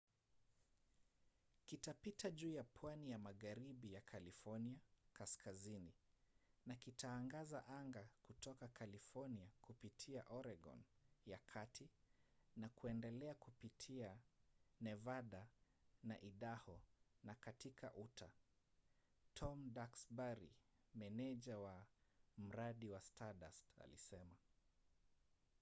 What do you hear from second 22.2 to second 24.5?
mradi wa stardust alisema